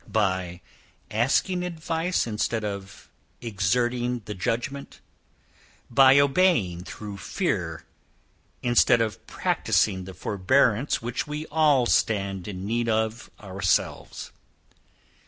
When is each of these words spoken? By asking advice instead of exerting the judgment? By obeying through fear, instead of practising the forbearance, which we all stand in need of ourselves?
By 0.11 0.61
asking 1.11 1.61
advice 1.63 2.25
instead 2.25 2.63
of 2.65 3.07
exerting 3.39 4.23
the 4.25 4.33
judgment? 4.33 4.99
By 5.91 6.17
obeying 6.17 6.85
through 6.85 7.17
fear, 7.17 7.83
instead 8.63 8.99
of 8.99 9.23
practising 9.27 10.05
the 10.05 10.15
forbearance, 10.15 11.03
which 11.03 11.27
we 11.27 11.45
all 11.51 11.85
stand 11.85 12.47
in 12.47 12.65
need 12.65 12.89
of 12.89 13.29
ourselves? 13.39 14.31